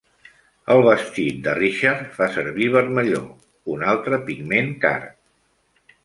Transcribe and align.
El 0.75 0.79
vestit 0.85 1.41
de 1.47 1.51
Richard 1.57 2.07
fa 2.15 2.29
servir 2.37 2.69
vermelló, 2.75 3.21
un 3.73 3.85
altre 3.91 4.19
pigment 4.31 4.71
car. 4.87 4.99